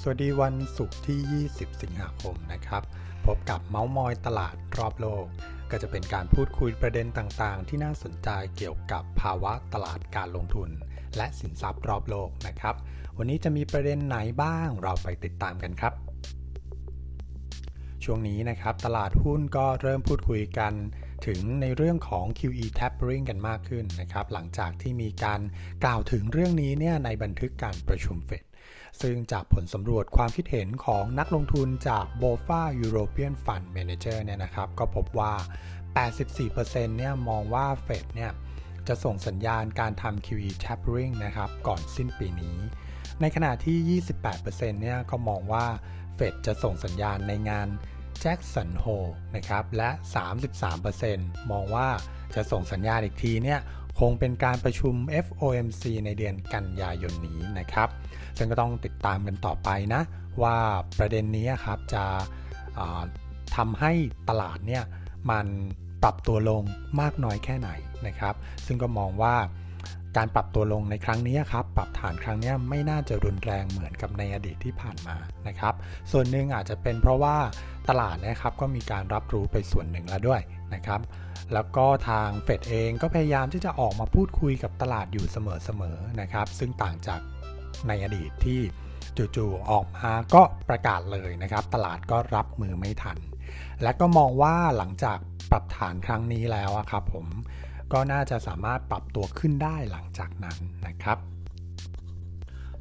[0.00, 2.82] สวัสดีวันศุกร์ที่ 20 สิงหาคมนะครับ
[3.26, 5.26] พบกับเมาส์มอยตลาดรอบโลก
[5.70, 10.70] ก็จะเป็นการพูดคุยประเด็นต่างๆ ที่น่าสนใจเกี่ยวกับภาวะตลาดการลงทุน
[11.16, 12.74] และสินทรัพย์รอบโลกนะครับ
[13.16, 15.92] วันนี้จะมีประเด็นไหนบ้างเราไปติดตามกันครับ
[18.04, 20.72] ช่วงนี้นะครับตลาดหุ้นก็เริ่มพูดคุยกัน
[21.26, 25.40] ถึงในเรื่องของ QE tapering กันมากขึ้นนะครับ หลังจากที่มีการ
[25.84, 28.44] กล่าวถึงเรื่องนี้เนี่ยในบันทึกการประชุมเฟด
[29.02, 35.32] ซึ่งจากผลสำรวจความคิดเห็นของนักลงทุนจาก BofA European Fund Manager เนี่ยนะครับ ก็พบว่า
[35.94, 38.32] 84%เนี่ยมองว่าเฟดเนี่ย
[38.88, 42.58] จะส่งสัญญาณการทำ QE tapering นะครับ ก่อนสิ้นปีนี้
[43.20, 44.00] ในขณะที่
[44.30, 45.66] 28%เนี่ยก็มองว่า
[46.14, 47.68] เฟดจะส่งสัญญาณในงาน
[48.20, 48.84] แจ็คสันโฮ
[49.36, 49.90] นะครับ และ
[50.70, 51.88] 33%มองว่า
[52.34, 53.60] จะส่งสัญญาณอีกทีเนี่ย
[54.00, 57.88] คงเป็นการประชุม FOMC ในเดือนกันยายนนี้นะครับ
[58.38, 60.02] ซึ่งก็ต้องติดตามกันต่อไปนะ
[60.42, 60.56] ว่า
[60.98, 62.04] ประเด็นนี้ครับจะ
[63.56, 63.92] ทำให้
[64.28, 64.84] ตลาดเนี่ย
[65.30, 65.46] มัน
[66.02, 66.62] ปรับตัวลง
[67.00, 67.70] มากน้อยแค่ไหน
[68.06, 68.34] นะครับ
[68.66, 69.36] ซึ่งก็มองว่า
[70.16, 75.16] การปรับตัวลงในครั้งนี้ครับ ปรับฐานครั้งนี้ไม่น่าจะรุนแรงเหมือนกับในอดีตที่ผ่านมา
[75.48, 75.74] นะครับ
[76.12, 77.36] ส่วนหนึ่งอาจจะเป็นเพราะว่า
[77.88, 80.40] ตลาดนะครับก็มีการรับรู้ไปส่วนหนึ่งแล้วด้วย
[80.74, 81.00] นะครับ
[81.54, 87.20] แล้วก็ทางเฟดเองก็พยายามที่จะออกมาพูดคุยกับตลาดอยู่เสมอๆนะครับ ซึ่งต่างจาก
[87.88, 88.60] ในอดีตที่
[89.36, 93.18] จู่ๆออกมาก็ประกาศเลยนะครับ ตลาดก็รับมือไม่ทัน
[93.82, 95.18] และก็มองว่าหลังจาก
[95.50, 97.26] ปรับฐานครั้งนี้แล้วครับผม
[97.92, 101.18] ก็น่าจะสามารถปรับตัวขึ้นได้หลังจากนั้นนะครับ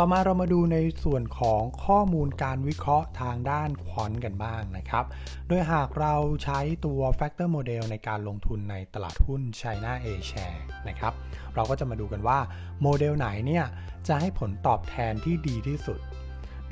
[0.00, 5.04] ต่อมาเรามาดูในส่วนของข้อมูลการวิเคราะห์ทางด้านควอนกันบ้างนะครับ
[5.48, 11.12] โดยหากเราใช้ตัว Factor Model ในการลงทุนในตลาดหุ้น China A Share นะครับ
[11.54, 12.38] เราก็จะมาดูกันว่า
[12.82, 13.64] โมเดลไหนเนี่ย
[14.08, 15.98] จะให้ผลตอบแทนที่ดีที่สุด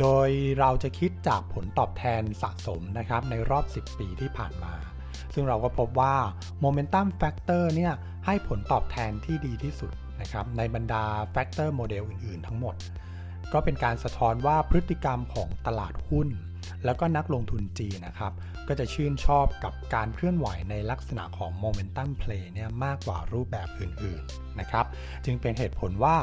[0.00, 0.28] โดย
[0.58, 4.74] เราจะคิดจากผลตอบแทนสะสมนะครับในรอบ 10 ปีที่ผ่านมา
[5.34, 6.14] ซึ่งเราก็พบว่า
[6.64, 7.92] Momentum Factor เนี่ย
[8.26, 12.76] ให้ผลตอบแทนที่ดีที่สุดนะครับในบรรดา factor model อื่น ๆ ทั้งหมด
[13.52, 16.28] ก็เป็นการสะท้อนว่าพฤติกรรมของตลาดหุ้น
[16.84, 18.32] แล้วก็นักลงทุนจีนนะครับ
[18.68, 24.86] ก็จะชื่นชอบกับการเคลื่อนไหวในลักษณะของ momentum play เนี่ยมากกว่ารูปแบบอื่นๆนะครับ
[25.24, 26.16] จึงเป็นเหตุผลว่า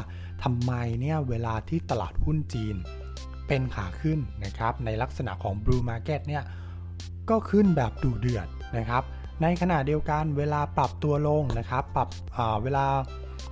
[0.43, 2.75] ทำไมเนี่ยเวลาที่ตลาดหุ้นจีน
[3.47, 6.43] เป็นขาขึ้นนะครับ ในลักษณะของ Bull Market เนี่ย
[7.29, 8.47] ก็ขึ้นแบบดุเดือด
[8.77, 9.03] นะครับ
[9.43, 12.09] ในขณะเดียวกันเวลาปรับตัวลงนะครับปรับ
[12.63, 12.85] เวลา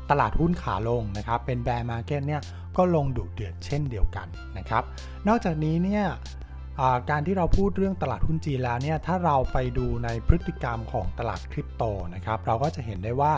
[0.09, 2.41] ตลาดหุ้นขาลงนะครับ เป็น bear market เนี่ย
[2.77, 4.83] ก็ลงดุเดือดเช่นเดียวกันนะครับ
[5.27, 6.05] นอกจากนี้เนี่ย
[7.09, 11.83] การที่เราพูดเรื่องตลาดหุ้นจีนแล้วเนี่ยถ้าเราไปดูในพฤติกรรมของตลาดคริปโต
[12.15, 13.33] นะครับ เราก็จะเห็นได้ว่า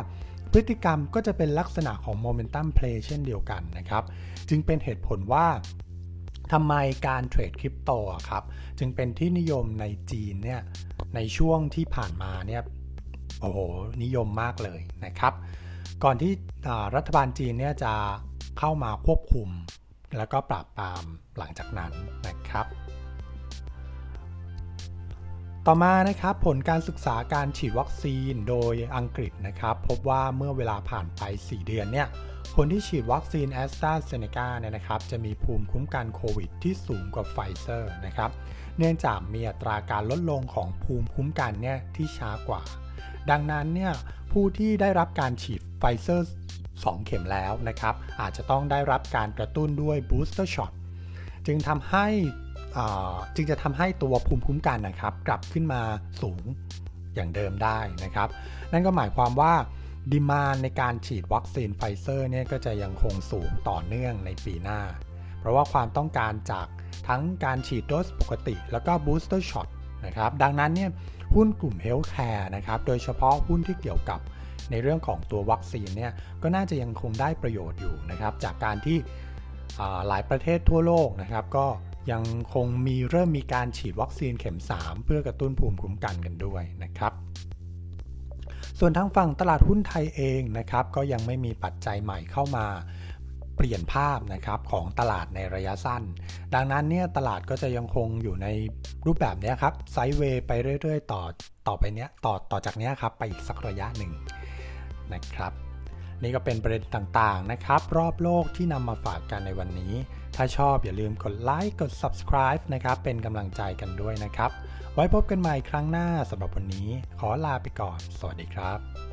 [0.51, 4.03] พฤติกรรมก็จะเป็นลักษณะของ momentum play เช่นเดียวกันนะครับ
[4.49, 5.47] จึงเป็นเหตุผลว่า
[6.51, 6.73] ทำไม
[7.07, 7.91] การเทรดคริปโต
[8.29, 8.43] ครับ
[8.79, 10.61] จึงเป็นที่นิยมในจีนเนี่ย
[11.16, 12.62] ในช่วงที่ผ่านมาเนี่ย
[13.41, 13.59] โอ้โห
[14.03, 15.34] นิยมมากเลยนะครับ
[16.03, 16.31] ก่อนที่
[16.96, 17.94] รัฐบาลจีนเนี่ยจะ
[18.59, 19.50] เข้ามาควบคุม
[20.18, 21.03] แล้วก็ปราบปราม
[21.38, 21.91] หลังจากนั้น
[22.28, 22.66] นะครับ
[25.68, 32.07] ต่อมานะครับผลการศึกษาการฉีดวัคซีนโดยอังกฤษนะครับพบว่าเมื่อเวลาผ่านไป 4 เดือนเนี่ย
[32.56, 38.31] คนที่ฉีดวัคซีนแอสตราเซเนกาเนี่ยนะครับจะมีภูมิคุ้มกันโควิดที่สูงกว่าไฟเซอร์นะครับ
[38.78, 42.62] เนื่องจากมีอัตราการลดลงของภูมิคุ้มกันเนี่ยที่ช้ากว่า
[43.30, 43.94] ดังนั้นเนี่ย
[44.31, 46.28] ผู้ที่ได้รับการฉีดไฟเซอร์
[46.66, 50.71] 2 เข็มแล้วนะครับอาจจะต้องได้รับการกระตุ้นด้วย booster shot
[51.47, 52.07] จึงทำให้
[53.35, 55.81] จึงจะทำให้ตัวภูมิคุ้มกันนะครับ กลับขึ้นมา
[56.22, 56.44] สูง
[57.16, 58.28] อย่างเดิมได้นะครับ
[58.72, 59.53] นั่นก็หมายความว่า
[60.11, 64.81] demand ในการฉีดวัคซีนไฟเซอร์เนี่ยก็จะยังคงสูงต่อเนื่องในปีหน้า
[65.39, 66.67] เพราะว่าความต้องการจาก
[67.07, 69.67] ทั้งการฉีดโดสปกติ แล้วก็ booster shot
[70.06, 70.89] นะครับ ดังนั้นเนี่ย
[71.35, 74.19] หุ้นกลุ่ม healthcare นะครับ โดยเฉพาะหุ้นที่เกี่ยวกับ
[74.71, 76.12] ในเรื่องของตัววัคซีนเนี่ย
[76.42, 78.97] ก็น่าจะยังคงได้ประโยชน์อยู่นะครับ จากการที่
[80.07, 81.65] หลายประเทศทั่วโลกนะครับ ก็
[82.11, 82.23] ยัง
[82.53, 87.13] คงมีเริ่มมีการฉีดวัคซีนเข็ม 3 เพื่อกระตุ้นภูมิคุ้มกันกันด้วยนะครับ
[88.79, 92.65] ส่วนทางฝั่งตลาดหุ้นไทยเองนะครับ ก็ยังไม่มีปัจจัยใหม่เข้ามา
[93.55, 96.03] เปลี่ยนภาพนะครับของตลาดในระยะสั้น
[96.53, 98.47] ดังนั้นเนี่ยตลาดก็จะยังคงอยู่ใน
[99.06, 100.51] รูปแบบนี้ครับไซด์เวย์ไป
[100.81, 101.21] เรื่อย ๆ ต่อ
[101.67, 104.11] ต่อไปเนี้ยต่อต่อจากนี้ครับไปอีกสักระยะหนึ่ง
[105.13, 105.53] นะครับ
[106.23, 109.93] นี่ก็เป็นประเด็นต่างๆนะครับ รอบโลกที่นำมาฝากกันในวันนี้
[110.35, 114.51] ถ้าชอบอย่าลืมกดไลค์กด subscribe นะครับ เป็นกำลังใจกันด้วยนะครับ
[114.93, 116.89] ไว้พบกันใหม่ครั้งหน้าสำหรับวันนี้
[117.19, 119.12] ขอลาไปก่อน สวัสดีครับ